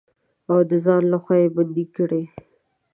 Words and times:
او 0.49 0.59
د 0.69 0.71
ځان 0.85 1.03
لخوا 1.13 1.35
يې 1.41 1.47
بندې 1.55 1.85
کړي. 1.95 2.23